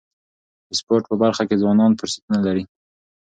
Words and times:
د 0.67 0.69
سپورټ 0.79 1.03
په 1.09 1.15
برخه 1.23 1.43
کي 1.49 1.55
ځوانان 1.61 1.91
فرصتونه 1.99 2.39
لري. 2.47 2.63